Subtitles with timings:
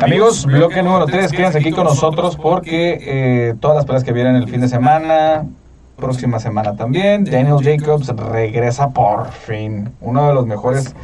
[0.00, 4.36] Amigos, bloque número 3, quédense aquí con nosotros porque eh, todas las peleas que vienen
[4.36, 5.44] el fin de semana,
[5.96, 9.90] próxima semana también, Daniel Jacobs regresa por fin.
[10.00, 10.94] Uno de los mejores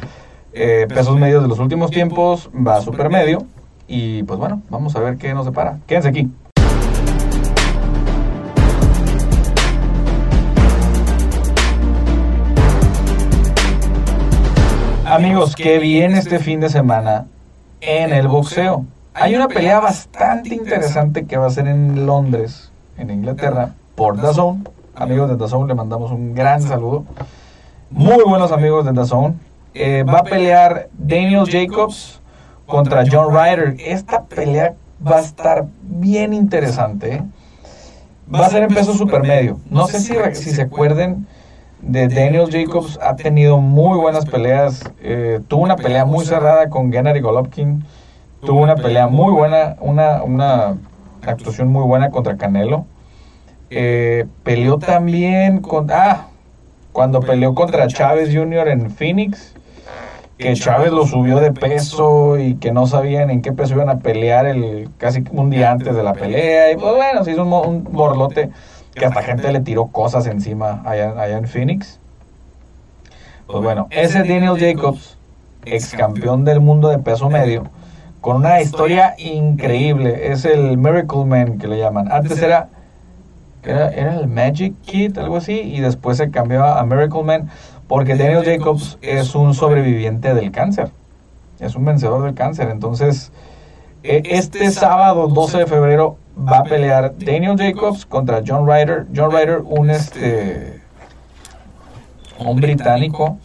[0.53, 3.39] eh, pesos medios de los últimos tiempos, va a super medio.
[3.85, 5.79] Y pues bueno, vamos a ver qué nos separa.
[5.87, 6.31] Quédense aquí.
[15.05, 17.25] Amigos, qué bien este fin de semana
[17.81, 18.85] en el boxeo.
[19.13, 24.67] Hay una pelea bastante interesante que va a ser en Londres, en Inglaterra, por DAZN.
[24.95, 27.05] Amigos de DAZN, le mandamos un gran saludo.
[27.89, 29.39] Muy buenos amigos de DAZN.
[29.73, 32.19] Eh, va a pelear Daniel Jacobs
[32.65, 33.77] contra John Ryder.
[33.79, 34.73] Esta pelea
[35.05, 37.15] va a estar bien interesante.
[37.15, 37.23] ¿eh?
[38.33, 39.59] Va a ser en peso supermedio.
[39.69, 41.25] No sé si, si se acuerden
[41.81, 42.99] de Daniel Jacobs.
[43.01, 44.83] Ha tenido muy buenas peleas.
[45.01, 47.83] Eh, tuvo una pelea muy cerrada con Gennady Golovkin
[48.45, 50.77] tuvo una pelea muy buena, una, una
[51.25, 52.85] actuación muy buena contra Canelo.
[53.69, 56.27] Eh, peleó también con, ah,
[56.93, 58.69] cuando peleó contra Chávez Jr.
[58.69, 59.53] en Phoenix,
[60.37, 63.99] que Chávez lo subió de peso y que no sabían en qué peso iban a
[63.99, 66.71] pelear el casi un día antes de la pelea.
[66.71, 68.51] Y pues bueno, se hizo un, un borlote
[68.95, 71.99] que hasta gente le tiró cosas encima allá, allá en Phoenix.
[73.45, 75.17] Pues bueno, ese Daniel Jacobs,
[75.65, 77.65] ex campeón del mundo de peso medio,
[78.21, 80.31] con una historia increíble.
[80.31, 82.11] Es el Miracle Man que le llaman.
[82.11, 82.69] Antes era,
[83.63, 87.49] era, el Magic Kid, algo así, y después se cambió a Miracle Man
[87.87, 90.89] porque Daniel Jacobs es un sobreviviente del cáncer.
[91.59, 92.69] Es un vencedor del cáncer.
[92.69, 93.31] Entonces,
[94.01, 99.07] e, este sábado 12 de febrero va a pelear Daniel Jacobs contra John Ryder.
[99.15, 100.81] John Ryder, un este
[102.39, 103.37] un británico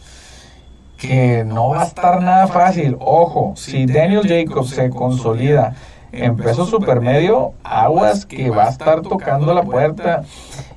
[0.97, 2.97] que no va a estar nada fácil.
[2.99, 5.73] Ojo, si Daniel Jacobs se consolida
[6.11, 10.23] en peso supermedio, aguas que va a estar tocando la puerta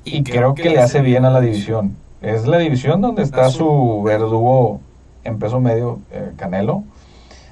[0.04, 1.96] y creo que le hace bien a la división.
[2.22, 4.80] Es la división donde está su verdugo
[5.24, 6.84] en peso medio, eh, Canelo,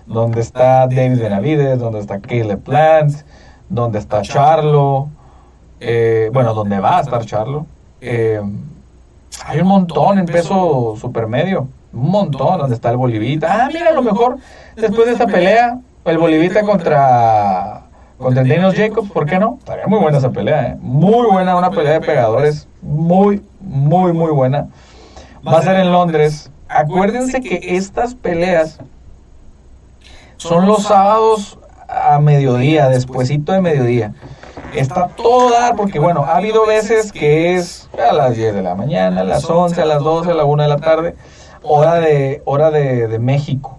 [0.06, 3.16] donde está David Benavides, donde está Caleb Plant,
[3.72, 5.08] donde está Charlo,
[5.80, 7.66] eh, bueno, donde va a estar Charlo.
[8.00, 8.40] Eh,
[9.46, 13.48] hay un montón en peso supermedio un montón, donde está el Bolivita.
[13.50, 14.38] Ah, mira, a lo mejor
[14.76, 17.82] después de esta pelea, el Bolivita contra,
[18.18, 19.56] contra Daniel Jacobs, ¿por qué no?
[19.58, 20.76] Estaría muy buena esa pelea, ¿eh?
[20.80, 24.68] Muy buena, una pelea de pegadores, muy, muy, muy buena.
[25.46, 26.50] Va a ser en Londres.
[26.68, 28.78] Acuérdense que estas peleas
[30.36, 31.58] son los sábados
[32.02, 34.14] a mediodía, despuesito de mediodía.
[34.74, 38.74] Está todo dar porque, bueno, ha habido veces que es a las 10 de la
[38.74, 41.14] mañana, a las 11, a las 12, a la 1 de la tarde
[41.62, 43.78] hora de, hora de, México.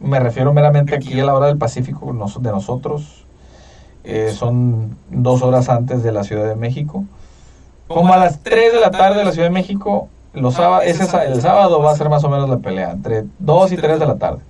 [0.00, 2.06] Me refiero meramente aquí a la hora del Pacífico
[2.40, 3.24] de nosotros.
[4.04, 7.04] Eh, son dos horas antes de la Ciudad de México.
[7.88, 11.40] Como a las 3 de la tarde de la Ciudad de México, los ese, el
[11.40, 14.16] sábado va a ser más o menos la pelea, entre 2 y 3 de la
[14.16, 14.40] tarde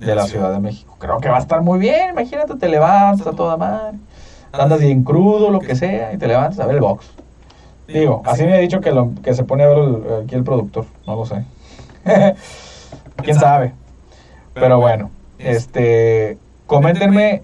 [0.00, 0.96] de la Ciudad de México.
[0.98, 3.98] Creo que va a estar muy bien, imagínate, te levantas a toda madre,
[4.52, 7.10] andas bien crudo, lo que sea, y te levantas a ver el box.
[7.86, 10.86] Digo, así me ha dicho que, lo, que se pone a ver aquí el productor,
[11.06, 11.44] no lo sé.
[13.16, 13.74] ¿Quién sabe?
[14.54, 17.42] Pero bueno, este, coméntenme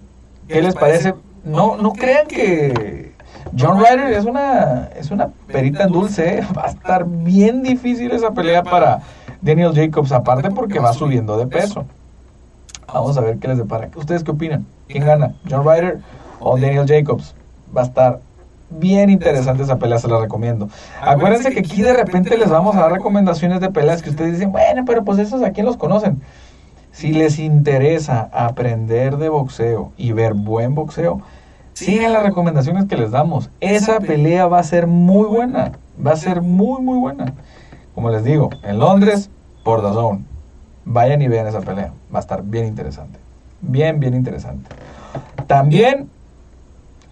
[0.49, 1.15] qué les parece.
[1.45, 3.13] No, no crean que
[3.59, 6.39] John Ryder es una, es una perita en dulce.
[6.39, 6.47] ¿eh?
[6.57, 9.01] Va a estar bien difícil esa pelea para
[9.41, 11.85] Daniel Jacobs, aparte porque va subiendo de peso.
[12.93, 13.91] Vamos a ver qué les depara.
[13.97, 14.67] ¿Ustedes qué opinan?
[14.89, 15.35] ¿Quién gana?
[15.51, 16.01] ¿John Ryder
[16.41, 17.35] o Daniel Jacobs?
[17.77, 18.21] Va a estar
[18.71, 20.69] bien interesante esa pelea, se la recomiendo.
[21.01, 24.53] Acuérdense que aquí de repente les vamos a dar recomendaciones de peleas que ustedes dicen,
[24.53, 26.21] bueno, pero pues esos aquí los conocen.
[26.93, 31.21] Si les interesa aprender de boxeo y ver buen boxeo,
[31.75, 33.51] sigan las recomendaciones que les damos.
[33.61, 35.73] Esa pelea va a ser muy buena,
[36.05, 37.35] va a ser muy, muy buena.
[37.95, 39.31] Como les digo, en Londres,
[39.63, 40.25] por The Zone.
[40.87, 43.19] Vayan y vean esa pelea, va a estar bien interesante.
[43.61, 44.71] Bien, bien interesante.
[45.47, 46.09] También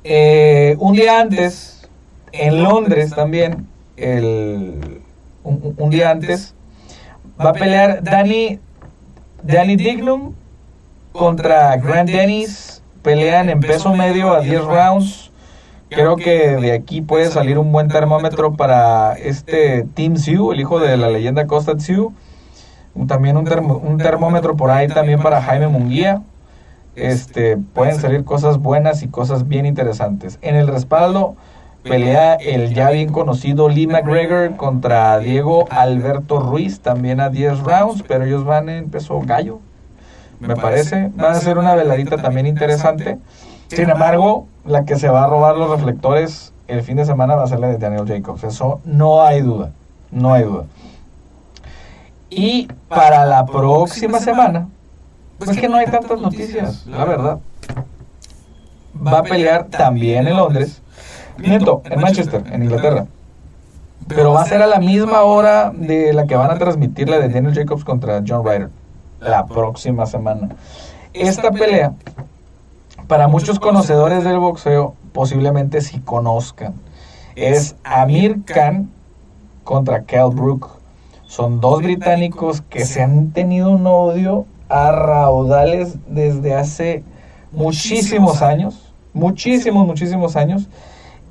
[0.05, 1.89] eh, un día antes,
[2.33, 3.67] en Londres también,
[3.97, 5.01] el,
[5.43, 6.55] un, día antes,
[7.41, 8.61] va a pelear Danny,
[9.43, 10.35] Danny Dignum
[11.13, 12.83] contra Grant Dennis.
[13.03, 15.31] Pelean en peso medio a 10 rounds.
[15.91, 20.81] Creo que de aquí puede salir un buen termómetro para este Tim Sioux, el hijo
[20.81, 22.13] de la leyenda Costa Sioux.
[23.07, 26.23] También un, un termómetro por ahí también para Jaime Munguía
[26.97, 30.39] este, pueden salir cosas buenas y cosas bien interesantes.
[30.43, 31.35] En el respaldo
[31.83, 38.05] pelea el ya bien conocido Lee McGregor contra Diego Alberto Ruiz, también a 10 rounds,
[38.07, 39.59] pero ellos van en peso gallo.
[40.41, 41.11] me parece.
[41.21, 43.19] Va a ser una veladita también interesante.
[43.69, 47.45] Sin embargo, la que se va a robar los reflectores el fin de semana va
[47.45, 48.45] a ser la de Daniel Jacobs.
[48.45, 49.73] Eso no hay duda.
[50.11, 50.65] No hay duda.
[52.37, 54.69] Y para la próxima semana,
[55.39, 57.39] pues es que no hay tantas noticias, la verdad.
[59.07, 60.83] Va a pelear también en Londres.
[61.39, 63.07] Miento, en Manchester, en Inglaterra.
[64.09, 67.19] Pero va a ser a la misma hora de la que van a transmitir la
[67.19, 68.71] de Daniel Jacobs contra John Ryder.
[69.21, 70.51] La próxima semana.
[71.13, 71.93] Esta pelea,
[73.09, 76.75] para muchos conocedores del boxeo, posiblemente si conozcan,
[77.37, 78.91] es Amir Khan
[79.63, 80.74] contra Cal Brook.
[81.35, 87.03] Son dos británicos que se han tenido un odio a raudales desde hace
[87.51, 90.69] muchísimos años, muchísimos, muchísimos años.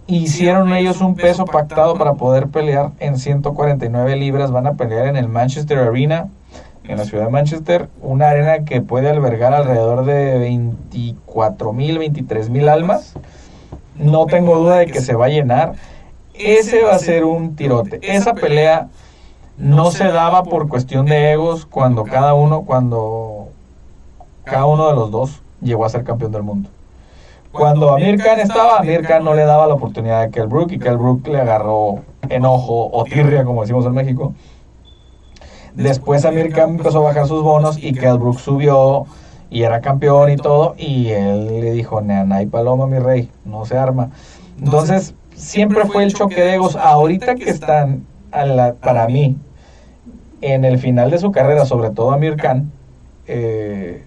[0.05, 4.51] Hicieron ellos un peso pactado para poder pelear en 149 libras.
[4.51, 6.27] Van a pelear en el Manchester Arena,
[6.83, 12.49] en la ciudad de Manchester, una arena que puede albergar alrededor de 24 mil, 23
[12.49, 13.13] mil almas.
[13.97, 15.75] No tengo duda de que se va a llenar.
[16.33, 18.01] Ese va a ser un tirote.
[18.01, 18.89] Esa pelea
[19.57, 23.49] no se daba por cuestión de egos cuando cada uno, cuando
[24.43, 26.69] cada uno de los dos llegó a ser campeón del mundo.
[27.51, 30.79] Cuando Amir Khan estaba, Amir Khan no le daba la oportunidad a Kell Brook y
[30.79, 34.33] Kell Brook le agarró enojo o tirria, como decimos en México.
[35.75, 39.05] Después Amir Khan empezó a bajar sus bonos y Kell Brook subió
[39.51, 40.73] y era campeón y todo.
[40.79, 42.01] Y él le dijo,
[42.31, 44.09] hay paloma, mi rey, no se arma.
[44.59, 46.75] Entonces, siempre fue el choque de egos.
[46.75, 48.03] Ahorita que están
[48.81, 49.37] para mí,
[50.41, 52.71] en el final de su carrera, sobre todo Amir Khan,
[53.27, 54.03] eh,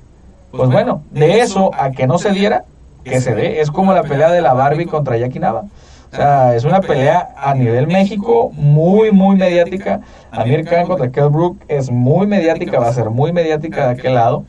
[0.51, 2.65] pues bueno, de eso a que no se diera,
[3.05, 3.61] que se dé.
[3.61, 5.65] Es como la pelea de la Barbie contra Jackie Nava.
[6.13, 10.01] O sea, es una pelea a nivel México muy, muy mediática.
[10.31, 14.15] Amir Khan contra Kell Brook es muy mediática, va a ser muy mediática de aquel
[14.15, 14.45] lado.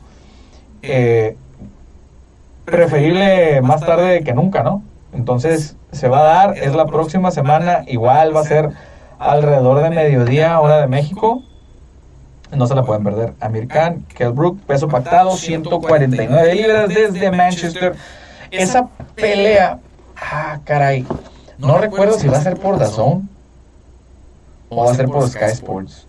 [0.82, 1.36] Eh,
[2.64, 4.82] preferible más tarde que nunca, ¿no?
[5.12, 8.70] Entonces se va a dar, es la próxima semana, igual va a ser
[9.18, 11.42] alrededor de mediodía, hora de México.
[12.52, 13.34] No se la pueden perder.
[13.40, 17.94] Amir Khan, Kell Brook, peso pactado, 149 libras desde Manchester.
[18.50, 19.78] Esa pelea,
[20.16, 21.06] ah, caray.
[21.58, 23.28] No recuerdo si va a ser por DAZN
[24.70, 26.06] o va a ser por Sky Sports.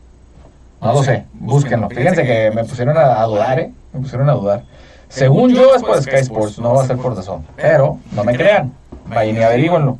[0.81, 1.89] No lo sé, búsquenlo.
[1.89, 3.73] Fíjense que me pusieron a, dudar, ¿eh?
[3.91, 4.63] Me pusieron a dudar.
[5.09, 7.45] Según yo es por Sky Sports, no va a ser por DAZN.
[7.57, 8.71] Pero no me crean,
[9.07, 9.97] vayan y averiguenlo.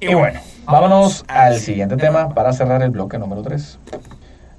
[0.00, 3.78] Y bueno, Vámonos al siguiente tema para cerrar el bloque número 3.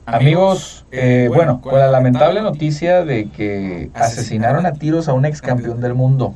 [0.06, 5.42] Amigos, eh, bueno, con la lamentable noticia de que asesinaron a tiros a un ex
[5.42, 6.34] campeón del mundo,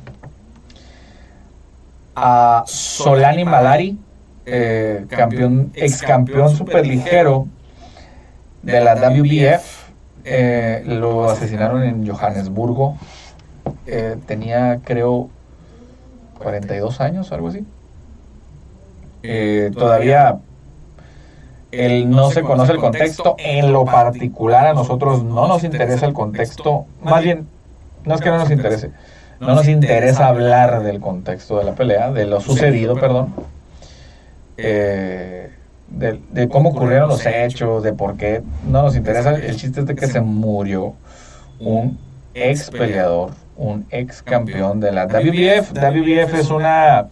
[2.14, 3.98] a Solani Malari,
[4.44, 7.46] eh, campeón, ex campeón superligero
[8.60, 9.90] de la WBF,
[10.24, 12.98] eh, lo asesinaron en Johannesburgo.
[14.26, 15.30] tenía, creo,
[16.38, 17.64] 42 años, algo así.
[19.22, 20.38] Eh, todavía
[21.72, 23.34] el no se conoce el contexto.
[23.38, 26.86] En lo particular a nosotros no nos interesa el contexto.
[27.02, 27.48] Más bien,
[28.04, 28.90] no es que no nos interese.
[29.40, 33.34] No nos interesa hablar del contexto de la pelea, de lo sucedido, perdón.
[34.56, 35.50] Eh,
[35.88, 38.42] de, cómo ocurrieron los hechos, de por qué.
[38.68, 39.34] No nos interesa.
[39.34, 40.94] El chiste es de que se murió
[41.58, 41.98] un
[42.34, 45.72] ex peleador, un ex campeón de la WBF.
[45.72, 47.08] WBF es una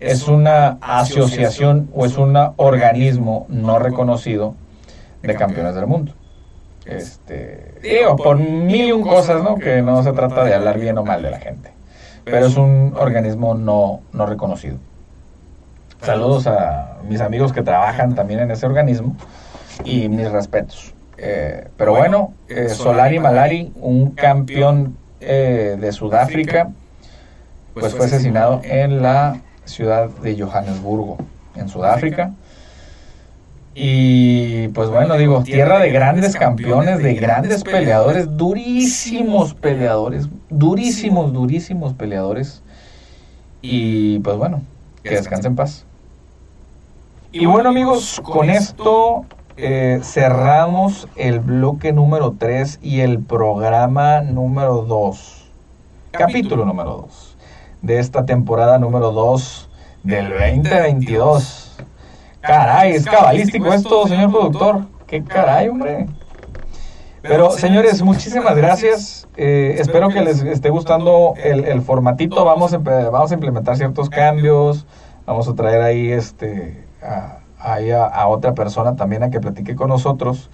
[0.00, 4.54] es una asociación o es un organismo no reconocido
[5.22, 6.12] de campeones del mundo.
[6.84, 9.56] Este, digo, por mil y un cosas, ¿no?
[9.56, 11.72] Que no se trata de hablar bien o mal de la gente.
[12.24, 14.78] Pero es un organismo no, no reconocido.
[16.02, 19.16] Saludos a mis amigos que trabajan también en ese organismo
[19.84, 20.92] y mis respetos.
[21.18, 26.70] Eh, pero bueno, eh, Solari Malari, un campeón eh, de Sudáfrica,
[27.74, 31.18] pues fue asesinado en la ciudad de Johannesburgo,
[31.54, 32.32] en Sudáfrica.
[33.74, 41.92] Y pues bueno, digo, tierra de grandes campeones, de grandes peleadores, durísimos peleadores, durísimos, durísimos
[41.92, 42.62] peleadores.
[43.60, 44.62] Y pues bueno,
[45.02, 45.52] que descansen.
[45.52, 45.84] en paz.
[47.32, 49.26] Y bueno amigos, con esto
[49.58, 55.50] eh, cerramos el bloque número 3 y el programa número 2,
[56.12, 56.64] capítulo.
[56.64, 57.35] Número 2
[57.86, 59.70] de esta temporada número 2
[60.02, 61.76] del 2022.
[62.40, 64.86] Caray, es cabalístico esto, señor productor.
[65.06, 66.08] Qué caray, hombre.
[67.22, 69.28] Pero señores, muchísimas gracias.
[69.36, 72.44] Eh, espero que les esté gustando el, formatito.
[72.44, 74.84] Vamos a, vamos a implementar ciertos cambios.
[75.24, 80.50] Vamos a traer ahí este a, a, otra persona también a que platique con nosotros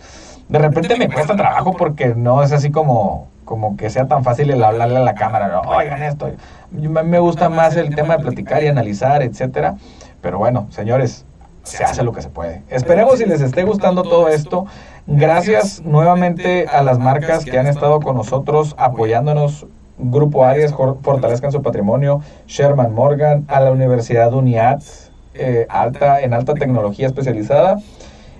[0.52, 4.50] De repente me cuesta trabajo porque no es así como, como que sea tan fácil
[4.50, 5.62] el hablarle a la cámara.
[5.62, 6.30] Oigan esto.
[6.71, 9.76] Me gusta más el tema de platicar y analizar, etcétera.
[10.21, 11.25] Pero bueno, señores,
[11.62, 12.62] se hace lo que se puede.
[12.68, 14.66] Esperemos si les esté gustando todo esto.
[15.06, 19.66] Gracias nuevamente a las marcas que han estado con nosotros apoyándonos.
[19.97, 22.21] Grupo Arias, fortalezcan su patrimonio.
[22.47, 24.82] Sherman Morgan, a la Universidad UNIAD,
[25.32, 27.78] eh, alta, en alta tecnología especializada.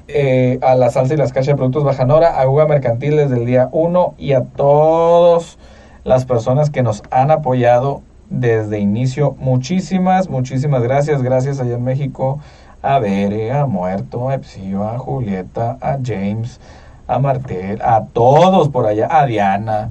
[0.09, 3.47] Eh, a la salsa y las cajas de productos Bajanora, a Uga Mercantil desde el
[3.47, 5.59] día 1 y a todas
[6.04, 9.37] las personas que nos han apoyado desde inicio.
[9.38, 11.23] Muchísimas, muchísimas gracias.
[11.23, 12.40] Gracias allá en México
[12.82, 16.61] a Bere, a Muerto, a Epsiva, a Julieta, a James,
[17.06, 19.90] a Martel, a todos por allá, a Diana,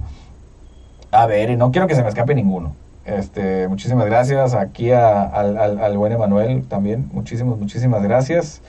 [1.11, 2.75] a Bere, no quiero que se me escape ninguno.
[3.05, 8.61] Este, muchísimas gracias aquí al, al, buen Emanuel también, muchísimas, muchísimas gracias.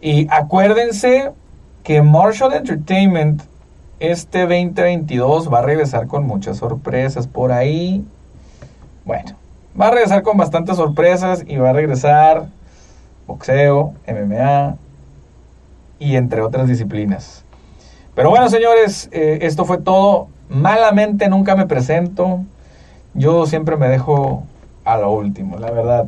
[0.00, 1.32] Y acuérdense
[1.82, 3.42] que Marshall Entertainment
[3.98, 8.04] este 2022 va a regresar con muchas sorpresas por ahí.
[9.04, 9.36] Bueno,
[9.78, 12.46] va a regresar con bastantes sorpresas y va a regresar
[13.26, 14.76] boxeo, MMA
[15.98, 17.44] y entre otras disciplinas.
[18.14, 20.28] Pero bueno, señores, eh, esto fue todo.
[20.48, 22.40] Malamente nunca me presento.
[23.14, 24.44] Yo siempre me dejo
[24.84, 26.06] a lo último, la verdad.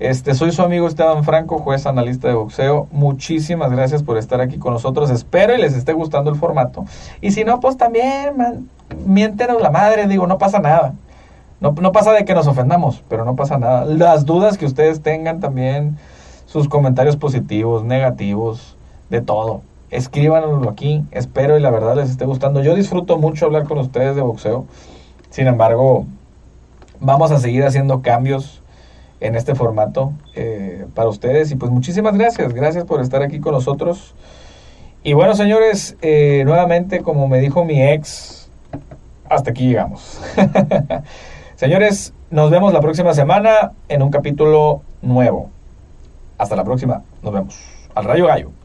[0.00, 2.88] Este, soy su amigo Esteban Franco, juez analista de boxeo.
[2.90, 5.10] Muchísimas gracias por estar aquí con nosotros.
[5.10, 6.86] Espero y les esté gustando el formato.
[7.20, 8.70] Y si no, pues también, man,
[9.04, 10.94] miéntenos la madre, digo, no pasa nada.
[11.60, 13.84] No, no pasa de que nos ofendamos, pero no pasa nada.
[13.84, 15.98] Las dudas que ustedes tengan también,
[16.46, 18.78] sus comentarios positivos, negativos,
[19.10, 19.60] de todo.
[19.90, 22.62] Escríbanoslo aquí, espero y la verdad les esté gustando.
[22.62, 24.64] Yo disfruto mucho hablar con ustedes de boxeo.
[25.28, 26.06] Sin embargo,
[27.00, 28.59] vamos a seguir haciendo cambios
[29.20, 31.50] en este formato eh, para ustedes.
[31.50, 34.14] Y pues muchísimas gracias, gracias por estar aquí con nosotros.
[35.02, 38.50] Y bueno, señores, eh, nuevamente, como me dijo mi ex,
[39.28, 40.20] hasta aquí llegamos.
[41.56, 45.50] señores, nos vemos la próxima semana en un capítulo nuevo.
[46.36, 47.02] Hasta la próxima.
[47.22, 47.58] Nos vemos.
[47.94, 48.59] Al rayo gallo.